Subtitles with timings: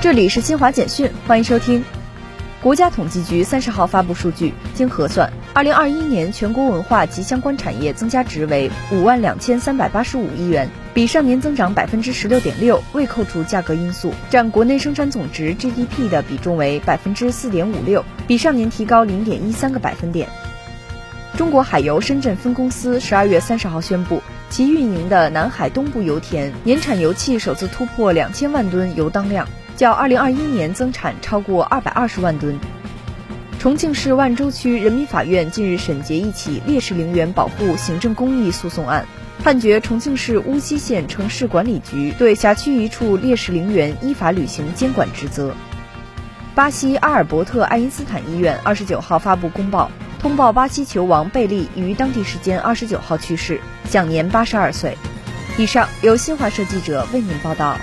[0.00, 1.84] 这里是新华简讯，欢迎收听。
[2.62, 20.26] 国家统计局三十号发布数据，经核算，二零二一年全国文化及相关产业增加值为五万两千三百八十五亿元，比上年增长百分之十六点六，未扣除价格因素，占国内生产总值 GDP 的比重为百分之四点五六，比上年提高零点一三个百分点。
[21.36, 29.46] 中国海油深圳分公司十二月三十号宣布，其运营的南海东部油田年产油气首次突破两千万吨油当量。
[29.80, 32.54] 较二零二一年增产超过二百二十万吨。
[33.58, 39.06] 重庆市万州区人民法院近日审结一起烈士陵园保护行政公益诉讼案，
[39.42, 45.54] 判决重庆市巫溪县城市管理局对辖区一处烈士陵园依法履行监管职责。
[46.54, 53.58] 巴西阿尔伯特·爱因斯坦医院二十九号发布公报，通报巴西球王贝利于当地时间二十九号去世，
[53.88, 54.98] 享年八十二岁。
[55.56, 57.78] 以上由新华社记者为您报道。